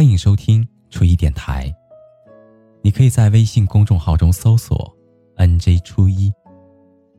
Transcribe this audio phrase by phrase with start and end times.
[0.00, 1.70] 欢迎收听初一电台。
[2.80, 4.90] 你可以在微信公众号中搜索
[5.36, 6.32] “nj 初一”，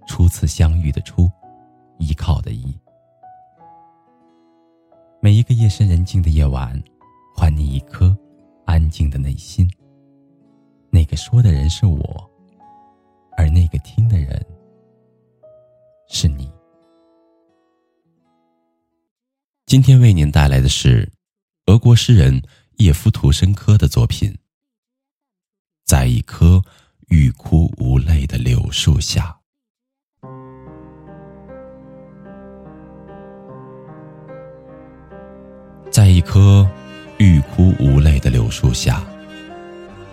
[0.09, 1.29] 初次相遇的初，
[1.99, 2.75] 依靠的依。
[5.21, 6.73] 每一个夜深人静的夜晚，
[7.37, 8.17] 还你一颗
[8.65, 9.69] 安静的内心。
[10.89, 12.31] 那个说的人是我，
[13.37, 14.43] 而那个听的人
[16.09, 16.51] 是你。
[19.67, 21.07] 今天为您带来的是
[21.67, 22.41] 俄国诗人。
[22.81, 24.35] 叶夫图申科的作品，
[25.85, 26.59] 在一棵
[27.09, 29.37] 欲哭无泪的柳树下，
[35.91, 36.67] 在一棵
[37.19, 39.03] 欲哭无泪的柳树下，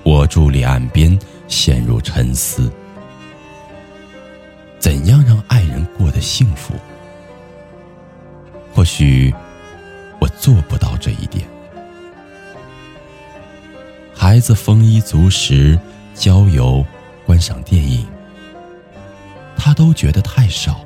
[0.02, 2.70] 我伫立岸边，陷入沉思。
[4.78, 6.74] 怎样让爱人过得幸福？
[8.74, 9.34] 或许
[10.20, 11.47] 我做不到这一点。
[14.28, 15.80] 孩子丰衣足食，
[16.14, 16.84] 郊游、
[17.24, 18.06] 观赏电影，
[19.56, 20.84] 他都觉得太少。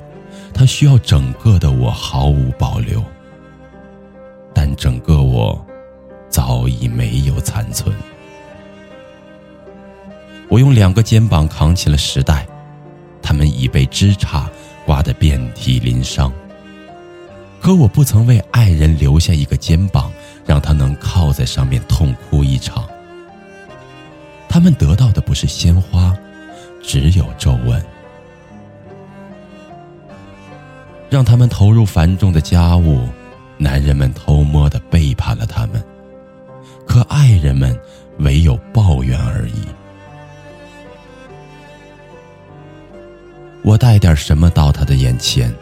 [0.53, 3.03] 他需要整个的我毫无保留，
[4.53, 5.61] 但整个我
[6.29, 7.93] 早已没有残存。
[10.47, 12.47] 我用两个肩膀扛起了时代，
[13.21, 14.47] 他们已被枝杈
[14.85, 16.31] 刮得遍体鳞伤。
[17.59, 20.09] 可我不曾为爱人留下一个肩膀，
[20.45, 22.82] 让他能靠在上面痛哭一场。
[24.63, 26.17] 他们得到的不是鲜花，
[26.81, 27.83] 只有皱纹。
[31.09, 33.05] 让他们投入繁重的家务，
[33.57, 35.83] 男人们偷摸的背叛了他们，
[36.87, 37.77] 可爱人们
[38.19, 39.65] 唯有抱怨而已。
[43.63, 45.53] 我带点什么到他的眼前？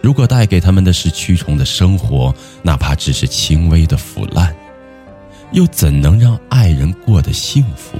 [0.00, 4.56] 如果带给他们的是蛆虫的生活，哪怕只是轻微的腐烂。
[5.52, 7.98] 又怎能让爱人过得幸福？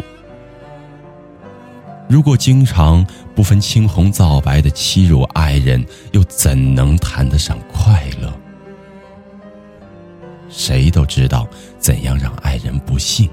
[2.09, 8.33] 如果经常不分青红皂白的欺辱爱人，又怎能谈得上快乐？
[10.49, 11.47] 谁都知道
[11.79, 13.31] 怎样让爱人不幸，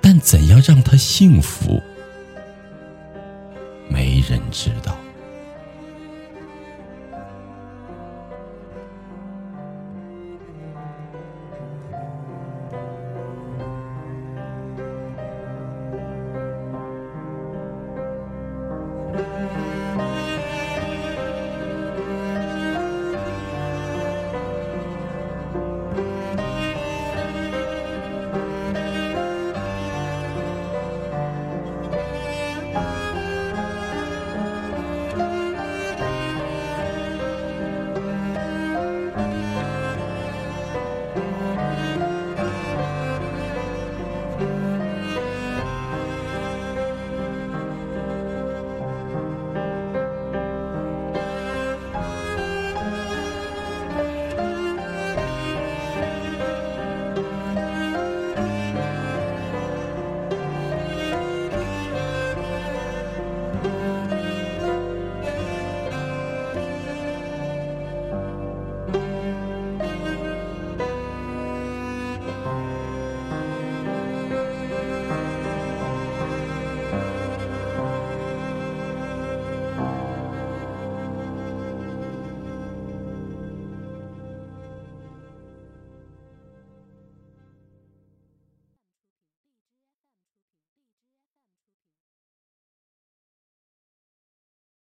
[0.00, 1.82] 但怎样让他幸福，
[3.88, 4.94] 没人知道。